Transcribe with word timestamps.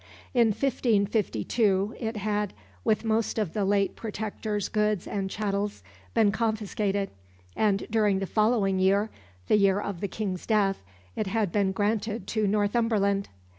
In 0.33 0.47
1552 0.47 1.95
it 1.99 2.17
had, 2.17 2.53
with 2.83 3.05
most 3.05 3.37
of 3.37 3.53
the 3.53 3.63
late 3.63 3.95
Protector's 3.95 4.67
goods 4.67 5.05
and 5.05 5.29
chattels, 5.29 5.83
been 6.15 6.31
confiscated, 6.31 7.11
and 7.55 7.85
during 7.87 8.17
the 8.17 8.25
following 8.25 8.79
year, 8.79 9.11
the 9.47 9.57
year 9.59 9.79
of 9.79 10.01
the 10.01 10.07
King's 10.07 10.47
death, 10.47 10.81
had 11.15 11.51
been 11.51 11.71
granted 11.71 12.25
to 12.29 12.47
Northumberland. 12.47 13.29